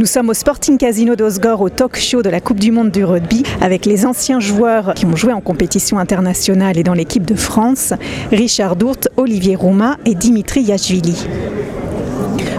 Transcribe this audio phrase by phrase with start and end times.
[0.00, 3.04] Nous sommes au Sporting Casino d'Osgore au talk show de la Coupe du Monde du
[3.04, 7.34] rugby avec les anciens joueurs qui ont joué en compétition internationale et dans l'équipe de
[7.34, 7.92] France,
[8.32, 11.26] Richard Dourte, Olivier Rouma et Dimitri Yachvili.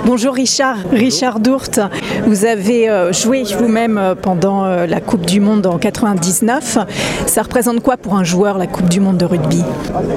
[0.03, 1.79] Bonjour Richard, Richard Dourte.
[2.25, 6.79] Vous avez euh, joué vous-même euh, pendant euh, la Coupe du Monde en 99.
[7.27, 9.63] Ça représente quoi pour un joueur la Coupe du Monde de rugby?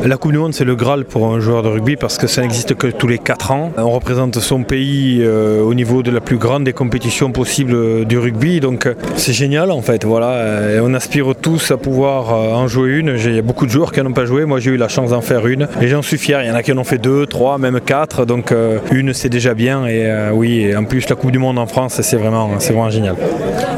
[0.02, 2.40] La Coupe du Monde, c'est le Graal pour un joueur de rugby parce que ça
[2.40, 3.72] n'existe que tous les 4 ans.
[3.76, 8.60] On représente son pays au niveau de la plus grande des compétitions possibles du rugby,
[8.60, 10.04] donc c'est génial en fait.
[10.04, 13.16] Voilà, on aspire tous à pouvoir en jouer une.
[13.16, 14.44] Il y a beaucoup de joueurs qui n'en ont pas joué.
[14.44, 16.42] Moi, j'ai eu la chance d'en faire une et j'en suis fier.
[16.42, 18.24] Il y en a qui en ont fait deux, trois, même quatre.
[18.24, 18.52] Donc
[18.92, 19.73] une, c'est déjà bien.
[19.86, 22.90] Et euh, oui, en plus la Coupe du Monde en France, c'est vraiment, c'est vraiment
[22.90, 23.16] génial.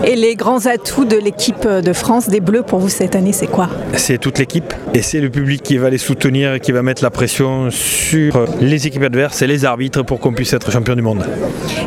[0.05, 3.47] Et les grands atouts de l'équipe de France des Bleus pour vous cette année, c'est
[3.47, 3.69] quoi?
[3.94, 7.02] C'est toute l'équipe et c'est le public qui va les soutenir et qui va mettre
[7.02, 11.02] la pression sur les équipes adverses et les arbitres pour qu'on puisse être champion du
[11.02, 11.24] monde.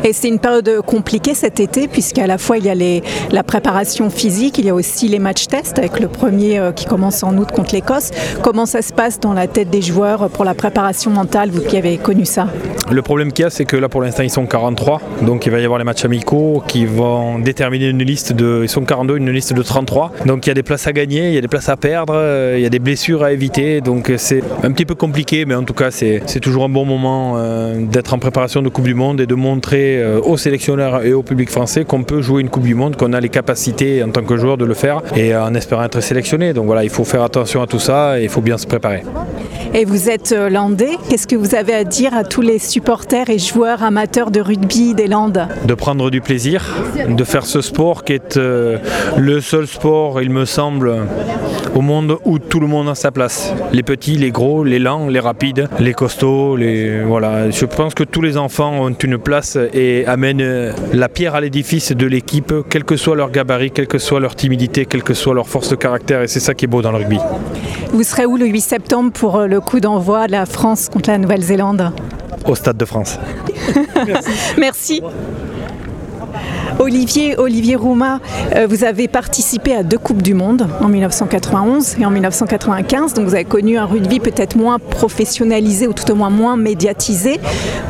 [0.04, 3.42] Et c'est une période compliquée cet été, puisqu'à la fois il y a les- la
[3.42, 7.22] préparation physique, il y a aussi les matchs tests, avec le premier euh, qui commence
[7.22, 8.10] en août contre l'Écosse.
[8.42, 11.76] Comment ça se passe dans la tête des joueurs pour la préparation mentale, vous qui
[11.76, 12.48] avez connu ça?
[12.90, 15.52] Le problème qu'il y a, c'est que là pour l'instant ils sont 43, donc il
[15.52, 18.60] va y avoir les matchs amicaux qui vont déterminer une liste de.
[18.62, 20.12] Ils sont 42, une liste de 33.
[20.26, 22.14] Donc il y a des places à gagner, il y a des places à perdre,
[22.16, 23.80] euh, il y a des blessures à éviter.
[23.80, 27.34] Donc c'est un petit peu compliqué, mais en tout cas c'est toujours un bon moment
[27.36, 31.12] euh, d'être en préparation de Coupe du Monde et de montrer euh, aux sélectionneurs et
[31.12, 34.10] au public français qu'on peut jouer une Coupe du Monde, qu'on a les capacités en
[34.10, 36.52] tant que joueur de le faire et euh, en espérant être sélectionné.
[36.52, 39.02] Donc voilà, il faut faire attention à tout ça et il faut bien se préparer.
[39.72, 43.30] Et vous êtes euh, landais, qu'est-ce que vous avez à dire à tous les supporters
[43.30, 45.46] et joueurs amateurs de rugby des Landes?
[45.64, 46.64] De prendre du plaisir,
[47.08, 48.78] de faire ce sport qui est euh,
[49.16, 50.92] le seul sport, il me semble,
[51.76, 53.54] au monde où tout le monde a sa place.
[53.72, 57.50] Les petits, les gros, les lents, les rapides, les costauds, les voilà.
[57.50, 61.40] Je pense que tous les enfants ont une place et amènent euh, la pierre à
[61.40, 65.14] l'édifice de l'équipe, quel que soit leur gabarit, quelle que soit leur timidité, quelle que
[65.14, 66.22] soit leur force de caractère.
[66.22, 67.18] Et c'est ça qui est beau dans le rugby.
[67.92, 71.10] Vous serez où le 8 septembre pour euh, le coup d'envoi de la France contre
[71.10, 71.92] la Nouvelle-Zélande
[72.46, 73.18] Au Stade de France.
[74.58, 75.02] Merci.
[76.78, 78.20] Olivier, Olivier Rouma,
[78.54, 83.26] euh, vous avez participé à deux Coupes du Monde, en 1991 et en 1995, donc
[83.26, 87.40] vous avez connu un rugby peut-être moins professionnalisé ou tout au moins moins médiatisé.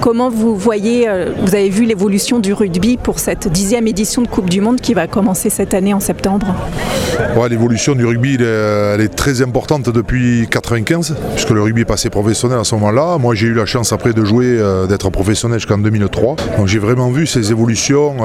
[0.00, 4.28] Comment vous voyez, euh, vous avez vu l'évolution du rugby pour cette dixième édition de
[4.28, 6.54] Coupe du Monde qui va commencer cette année en septembre?
[7.48, 12.58] L'évolution du rugby, elle est, très importante depuis 95, puisque le rugby est passé professionnel
[12.60, 13.18] à ce moment-là.
[13.18, 16.36] Moi, j'ai eu la chance après de jouer, euh, d'être professionnel jusqu'en 2003.
[16.56, 18.16] Donc, j'ai vraiment vu ces évolutions,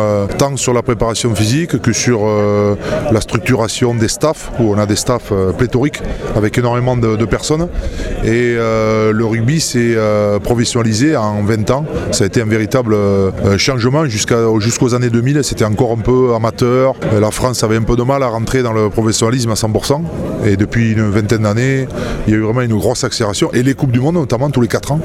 [0.56, 2.76] sur la préparation physique que sur euh,
[3.12, 6.02] la structuration des staffs, où on a des staffs euh, pléthoriques
[6.36, 7.68] avec énormément de, personnes.
[8.24, 9.96] Et euh, le rugby s'est
[10.44, 11.86] professionnalisé en 20 ans.
[12.12, 12.96] Ça a été un véritable
[13.58, 15.44] changement jusqu'aux années 2000.
[15.44, 16.94] C'était encore un peu amateur.
[17.20, 20.02] La France avait un peu de mal à rentrer dans le professionnalisme à 100%.
[20.46, 21.88] Et depuis une vingtaine d'années,
[22.28, 23.52] il y a eu vraiment une grosse accélération.
[23.54, 25.00] Et les Coupes du Monde, notamment tous les 4 ans,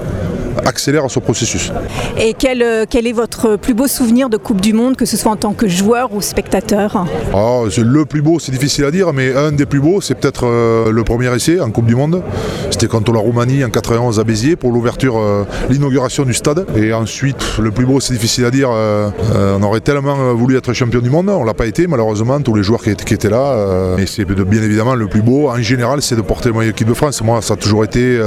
[0.64, 1.72] accélèrent ce processus.
[2.18, 5.16] Et quel, euh, quel est votre plus beau souvenir de Coupe du Monde, que ce
[5.16, 9.12] soit en tant que joueur ou spectateur Ah, le plus beau, c'est difficile à dire,
[9.12, 12.22] mais un des plus beaux, c'est peut-être euh, le premier essai en Coupe du Monde.
[12.70, 16.66] C'était contre la Roumanie en 91 à Béziers pour l'ouverture, euh, l'inauguration du stade.
[16.76, 18.70] Et ensuite, le plus beau, c'est difficile à dire.
[18.72, 19.10] euh,
[19.58, 22.40] on aurait tellement voulu être champion du monde, on l'a pas été malheureusement.
[22.40, 25.48] Tous les joueurs qui étaient, qui étaient là, et c'est bien évidemment le plus beau.
[25.48, 27.22] En général, c'est de porter le maillot équipe de France.
[27.22, 28.18] Moi, ça a toujours été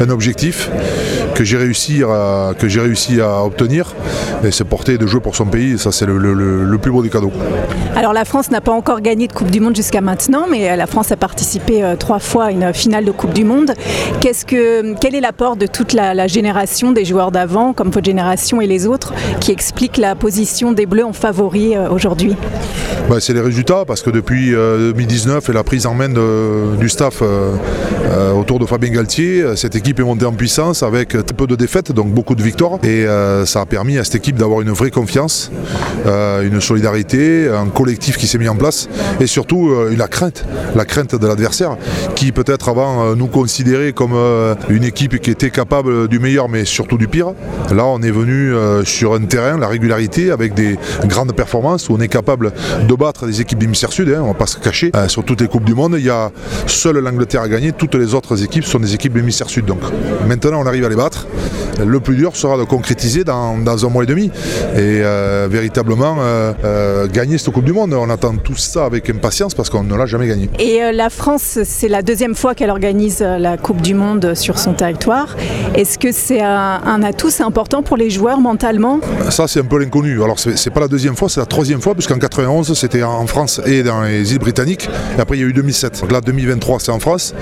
[0.00, 0.70] un objectif
[1.34, 3.94] que j'ai réussi à que réussi à obtenir.
[4.44, 5.78] Et c'est porter et de jouer pour son pays.
[5.78, 6.34] Ça, c'est le- le-
[6.78, 7.32] plus beau des cadeaux.
[7.94, 10.76] Alors la France n'a pas encore gagné de Coupe du Monde jusqu'à maintenant, mais euh,
[10.76, 13.72] la France a participé euh, trois fois à une finale de Coupe du Monde.
[14.22, 18.60] Que, quel est l'apport de toute la, la génération des joueurs d'avant, comme votre génération
[18.60, 22.34] et les autres, qui explique la position des Bleus en favori euh, aujourd'hui?
[23.08, 26.76] Bah, c'est les résultats parce que depuis euh, 2019 et la prise en main de-
[26.78, 27.22] du staff
[28.36, 32.08] autour de Fabien Galtier, cette équipe est montée en puissance avec peu de défaites, donc
[32.08, 32.78] beaucoup de victoires.
[32.82, 35.50] Et euh, ça a permis à cette équipe d'avoir une vraie confiance,
[36.06, 38.88] euh, une solidarité, un collectif qui s'est mis en place
[39.20, 40.44] et surtout euh, la crainte,
[40.74, 41.76] la crainte de l'adversaire
[42.14, 44.14] qui peut-être avant nous considérait comme
[44.68, 47.32] une équipe qui était capable du meilleur mais surtout du pire.
[47.74, 48.52] Là on est venu
[48.84, 52.52] sur un terrain, la régularité avec des grandes performances où on est capable
[52.88, 54.92] de battre des équipes d'hémisphère sud, hein, on va pas se cacher.
[55.08, 56.30] Sur toutes les Coupes du Monde, il y a
[56.66, 59.64] seule l'Angleterre à gagner, toutes les autres équipes sont des équipes d'hémisphère sud.
[59.64, 59.80] Donc
[60.28, 61.09] maintenant on arrive à les battre
[61.84, 64.30] Le plus dur sera de concrétiser dans, un mois et demi
[64.76, 65.02] et
[65.48, 66.16] véritablement
[67.12, 67.94] gagner cette Coupe du Monde.
[67.94, 70.50] On attend tout ça avec impatience parce qu'on ne l'a jamais gagné.
[70.58, 74.74] Et la France, c'est la deuxième fois qu'elle organise la Coupe du Monde sur son
[74.74, 75.36] territoire.
[75.74, 79.00] Est-ce que c'est un, un atout, c'est important pour les joueurs mentalement?
[79.30, 80.22] Ça, c'est un peu l'inconnu.
[80.22, 83.60] Alors, c'est pas la deuxième fois, c'est la troisième fois, puisqu'en 91, c'était en France
[83.66, 84.88] et dans les îles britanniques.
[85.16, 86.00] Et après, il y a eu 2007.
[86.00, 87.34] Donc là, 2023, c'est en France.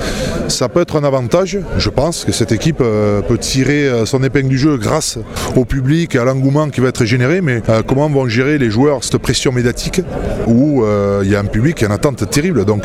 [0.48, 1.58] Ça peut être un avantage.
[1.76, 5.18] Je pense que cette équipe euh, peut tirer euh, son épingle du jeu grâce
[5.56, 7.40] au public à l'engouement qui va être généré.
[7.40, 10.00] Mais euh, comment vont gérer les joueurs cette pression médiatique
[10.46, 10.84] où
[11.22, 12.64] il y a un public qui a une attente terrible.
[12.64, 12.84] Donc,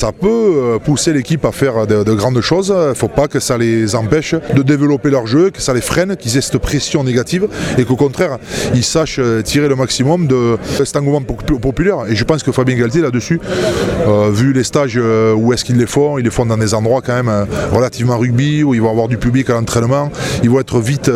[0.00, 2.74] ça peut pousser l'équipe à faire de, de grandes choses.
[2.76, 5.80] Il ne faut pas que ça les empêche de développer leur jeu, que ça les
[5.80, 7.48] freine, qu'ils aient cette pression négative
[7.78, 8.38] et qu'au contraire,
[8.74, 11.98] ils sachent tirer le maximum de cet engouement populaire.
[12.08, 13.40] Et je pense que Fabien Galtier, là-dessus,
[14.06, 16.74] euh, vu les stages euh, où est-ce qu'ils les font, ils les font dans des
[16.74, 20.07] endroits quand même euh, relativement rugby, où ils vont avoir du public à l'entraînement,
[20.42, 21.10] ils vont être vite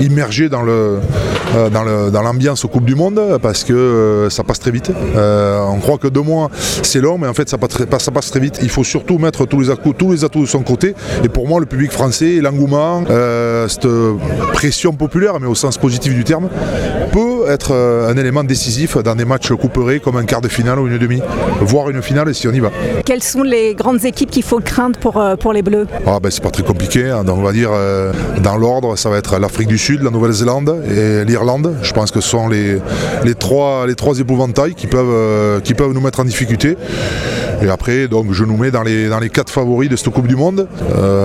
[0.00, 0.98] immergés dans le
[1.72, 4.90] dans l'ambiance aux Coupe du Monde parce que ça passe très vite.
[5.16, 6.48] on croit que deux mois
[6.82, 8.58] c'est long, mais en fait ça passe, très, ça passe très vite.
[8.62, 10.94] Il faut surtout mettre tous les, atouts, tous les atouts de son côté.
[11.24, 13.04] Et pour moi, le public français, l'engouement,
[13.68, 13.88] cette
[14.52, 16.48] pression populaire, mais au sens positif du terme,
[17.12, 20.86] peut être un élément décisif dans des matchs couperés comme un quart de finale ou
[20.86, 21.20] une demi,
[21.60, 22.70] voire une finale si on y va.
[23.04, 25.86] Quelles sont les grandes équipes qu'il faut craindre pour, euh, pour les Bleus?
[26.06, 27.24] Ah ben, C'est pas très compliqué, hein.
[27.24, 27.99] donc on va dire euh,
[28.42, 31.74] dans l'ordre, ça va être l'Afrique du Sud, la Nouvelle-Zélande et l'Irlande.
[31.82, 32.78] Je pense que ce sont les,
[33.24, 36.76] les, trois, les trois épouvantails qui peuvent, euh, qui peuvent nous mettre en difficulté.
[37.62, 40.26] Et après, donc, je nous mets dans les, dans les quatre favoris de cette Coupe
[40.26, 40.66] du Monde.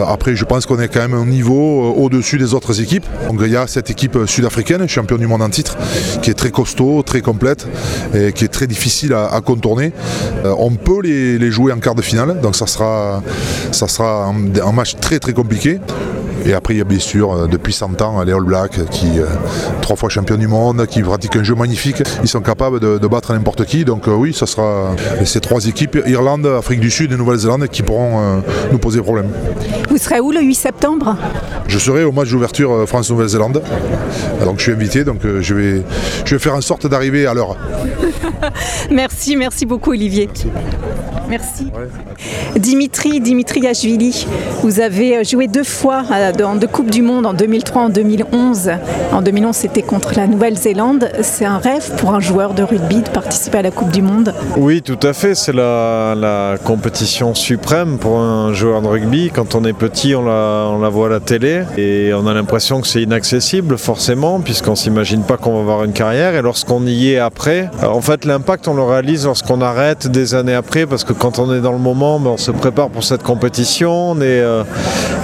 [0.07, 3.05] après, je pense qu'on est quand même un niveau au-dessus des autres équipes.
[3.29, 5.77] Donc, il y a cette équipe sud-africaine, champion du monde en titre,
[6.21, 7.67] qui est très costaud, très complète
[8.13, 9.91] et qui est très difficile à, contourner.
[10.43, 13.21] Euh, on peut les, jouer en quart de finale, donc ça sera,
[13.71, 15.79] ça sera un match très très compliqué.
[16.45, 19.19] Et après, il y a bien sûr, euh, depuis 100 ans, les All Blacks, qui,
[19.19, 19.25] euh,
[19.81, 22.03] trois fois champions du monde, qui pratiquent un jeu magnifique.
[22.21, 23.83] Ils sont capables de, battre n'importe qui.
[23.83, 24.95] Donc euh, oui, ce sera
[25.25, 29.29] ces trois équipes, Irlande, Afrique du Sud et Nouvelle-Zélande, qui pourront nous poser problème.
[29.89, 31.15] Vous serez où le 8 septembre?
[31.67, 33.61] Je serai au match d'ouverture France-Nouvelle-Zélande.
[34.43, 35.81] Donc je suis invité, donc je, vais,
[36.25, 37.57] je vais faire en sorte d'arriver à l'heure.
[38.91, 40.29] merci, merci beaucoup Olivier.
[41.29, 41.71] Merci.
[42.55, 44.27] Dimitri, Dimitri Gashvili,
[44.61, 46.03] vous avez joué deux fois
[46.43, 48.71] en deux Coupes du Monde, en 2003, en 2011.
[49.11, 51.09] En 2011, c'était contre la Nouvelle-Zélande.
[51.21, 54.33] C'est un rêve pour un joueur de rugby de participer à la Coupe du Monde?
[54.57, 55.35] Oui, tout à fait.
[55.35, 59.31] C'est la, compétition suprême pour un joueur de rugby.
[59.33, 62.33] Quand on est petit, on la, on la voit à la télé et on a
[62.33, 66.35] l'impression que c'est inaccessible, forcément, puisqu'on ne s'imagine pas qu'on va avoir une carrière.
[66.35, 70.53] Et lorsqu'on y est après, en fait, l'impact, on le réalise lorsqu'on arrête des années
[70.53, 73.23] après, parce que quand on est dans le moment, ben, on se prépare pour cette
[73.23, 74.63] compétition, on est, euh,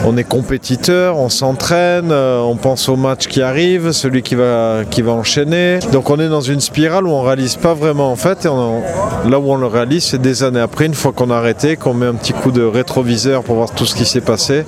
[0.06, 4.81] on est compétiteur, on s'entraîne, euh, on pense au match qui arrive, celui qui va,
[4.89, 5.80] qui va enchaîner.
[5.92, 9.51] Donc on est dans une spirale où on réalise pas vraiment en fait, là où
[9.51, 12.16] on le réalise, c'est des années après, une fois qu'on a arrêté, qu'on met un
[12.16, 14.66] petit coup de rétroviseur pour voir tout ce qui s'est passé.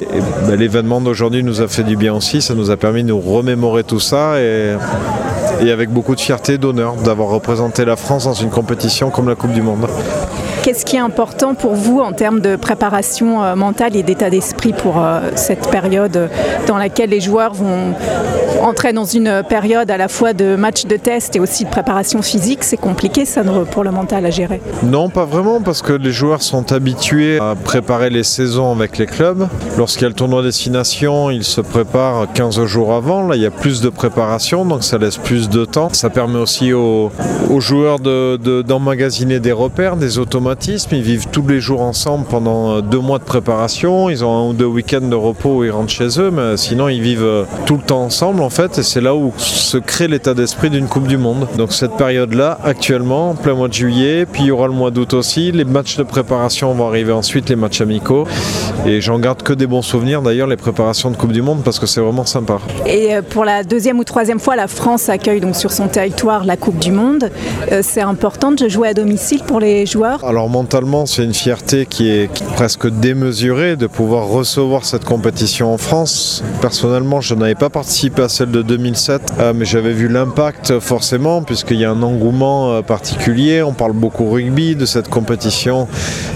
[0.47, 3.19] Ben, l'événement d'aujourd'hui nous a fait du bien aussi, ça nous a permis de nous
[3.19, 4.75] remémorer tout ça et
[5.61, 9.35] et avec beaucoup de fierté, d'honneur d'avoir représenté la France dans une compétition comme la
[9.35, 9.87] Coupe du Monde.
[10.63, 14.71] Qu'est-ce qui est important pour vous en termes de préparation euh, mentale et d'état d'esprit
[14.71, 16.29] pour euh, cette période
[16.67, 17.93] dans laquelle les joueurs vont
[18.61, 22.21] entrer dans une période à la fois de match de test et aussi de préparation
[22.21, 22.63] physique?
[22.63, 26.41] C'est compliqué ça pour le mental à gérer Non, pas vraiment parce que les joueurs
[26.41, 29.49] sont habitués à préparer les saisons avec les clubs.
[29.77, 33.27] Lorsqu'il y a le tournoi destination, ils se préparent 15 jours avant.
[33.27, 35.89] Là, il y a plus de préparation, donc ça laisse plus de temps.
[35.91, 37.11] Ça permet aussi aux,
[37.59, 40.19] joueurs d'emmagasiner de, des repères, des
[40.91, 44.09] ils vivent tous les jours ensemble pendant euh, deux mois de préparation.
[44.09, 46.89] Ils ont un ou deux week-ends de repos où ils rentrent chez eux, mais sinon
[46.89, 48.77] ils vivent euh, tout le temps ensemble en fait.
[48.77, 51.47] Et c'est là où se crée l'état d'esprit d'une Coupe du Monde.
[51.57, 54.91] Donc cette période-là, actuellement, en plein mois de juillet, puis il y aura le mois
[54.91, 55.51] d'août aussi.
[55.51, 58.25] Les matchs de préparation vont arriver ensuite, les matchs amicaux.
[58.85, 61.79] Et j'en garde que des bons souvenirs d'ailleurs, les préparations de Coupe du Monde, parce
[61.79, 62.59] que c'est vraiment sympa.
[62.85, 66.45] Et euh, pour la deuxième ou troisième fois, la France accueille donc sur son territoire
[66.45, 67.29] la Coupe du Monde.
[67.81, 70.23] C'est important de jouer à domicile pour les joueurs?
[70.23, 75.77] Alors mentalement, c'est une fierté qui est presque démesurée de pouvoir recevoir cette compétition en
[75.77, 76.43] France.
[76.61, 81.43] Personnellement, je n'avais pas participé à celle de 2007, euh, mais j'avais vu l'impact forcément,
[81.43, 83.63] puisqu'il y a un engouement euh, particulier.
[83.63, 85.87] On parle beaucoup rugby de cette compétition,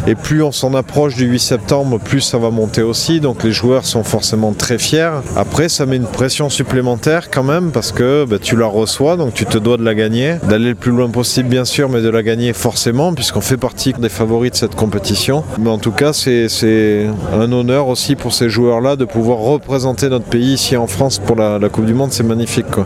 [0.05, 3.19] et plus on s'en approche du 8 septembre, plus ça va monter aussi.
[3.19, 5.21] Donc les joueurs sont forcément très fiers.
[5.35, 9.33] Après, ça met une pression supplémentaire quand même, parce que bah, tu la reçois, donc
[9.33, 12.09] tu te dois de la gagner, d'aller le plus loin possible bien sûr, mais de
[12.09, 15.43] la gagner forcément, puisqu'on fait partie des favoris de cette compétition.
[15.59, 20.25] Mais en tout cas, c'est un honneur aussi pour ces joueurs-là de pouvoir représenter notre
[20.25, 22.11] pays ici en France pour la, Coupe du Monde.
[22.11, 22.69] C'est magnifique.
[22.71, 22.85] Quoi.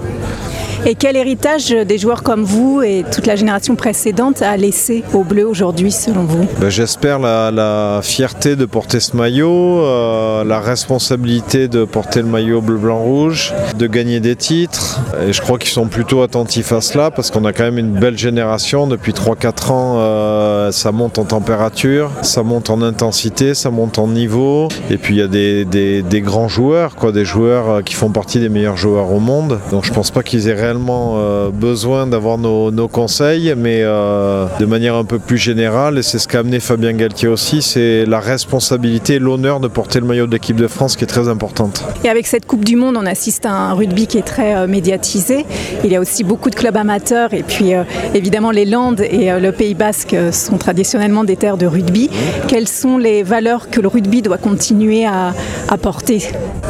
[0.83, 5.23] Et quel héritage des joueurs comme vous et toute la génération précédente a laissé au
[5.23, 6.47] bleu aujourd'hui selon vous?
[6.59, 12.61] Ben, J'espère la, fierté de porter ce maillot, euh, la responsabilité de porter le maillot
[12.61, 15.00] bleu-blanc-rouge, de gagner des titres.
[15.27, 18.00] Et je crois qu'ils sont plutôt attentifs à cela parce qu'on a quand même une
[18.00, 18.88] belle génération.
[18.88, 24.07] Depuis 3-4 ans, euh, ça monte en température, ça monte en intensité, ça monte en
[24.07, 24.67] niveau.
[24.89, 28.39] Et puis il y a des, grands joueurs, quoi, des joueurs euh, qui font partie
[28.39, 29.59] des meilleurs joueurs au monde.
[29.69, 34.95] Donc je pense pas qu'ils aient euh, besoin d'avoir nos, conseils, mais euh, de manière
[34.95, 39.15] un peu plus générale, et c'est ce qu'a amené Fabien Galtier aussi, c'est la responsabilité
[39.15, 41.83] et l'honneur de porter le maillot de l'équipe de France qui est très importante.
[42.03, 44.67] Et avec cette Coupe du Monde, on assiste à un rugby qui est très euh,
[44.67, 45.45] médiatisé.
[45.83, 47.71] Il y a aussi beaucoup de clubs amateurs, et puis
[48.13, 52.09] évidemment les Landes et le Pays Basque sont traditionnellement des terres de rugby.
[52.47, 55.33] Quelles sont les valeurs que le rugby doit continuer à,
[55.69, 56.29] à porter?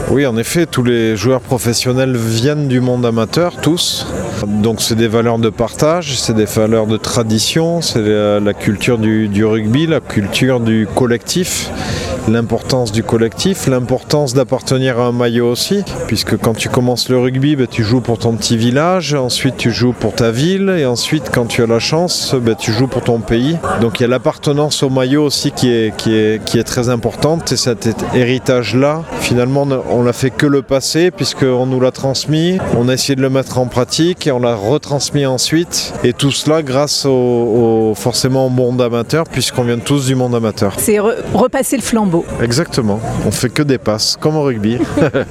[0.09, 3.90] Oui, en effet, tous les joueurs professionnels viennent du monde amateur, tous.
[4.47, 9.45] Donc c'est des valeurs de partage, c'est des valeurs de tradition, c'est la, culture du,
[9.45, 11.69] rugby, la culture du collectif
[12.27, 17.55] l'importance du collectif, l'importance d'appartenir à un maillot aussi, puisque quand tu commences le rugby,
[17.55, 21.29] ben, tu joues pour ton petit village, ensuite tu joues pour ta ville, et ensuite
[21.31, 23.57] quand tu as la chance, ben, tu joues pour ton pays.
[23.81, 26.89] Donc il y a l'appartenance au maillot aussi qui est, qui est, qui est très
[26.89, 32.57] importante, et cet héritage-là, finalement, on l'a fait que le passé, puisqu'on nous l'a transmis,
[32.77, 33.80] on a essayé de le mettre en pratique,
[34.25, 39.63] et on l'a retransmis ensuite, et tout cela grâce au, forcément au monde amateur, puisqu'on
[39.63, 40.75] vient tous du monde amateur.
[40.77, 42.25] C'est repasser le flambeau.
[42.41, 42.99] Exactement.
[43.25, 44.77] On fait que des passes, comme au rugby.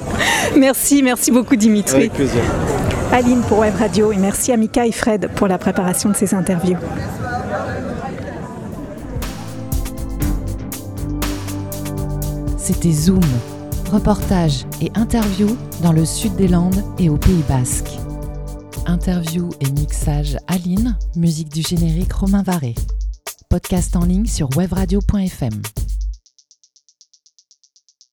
[0.57, 1.95] merci, merci beaucoup Dimitri.
[1.95, 2.41] Avec plaisir.
[3.13, 6.33] Aline pour Web Radio et merci à Mika et Fred pour la préparation de ces
[6.33, 6.77] interviews.
[12.57, 13.21] C'était Zoom,
[13.91, 17.91] reportage et interview dans le sud des Landes et au Pays Basque.
[18.91, 22.75] Interview et mixage Aline, musique du générique Romain Varé.
[23.49, 25.61] Podcast en ligne sur webradio.fm.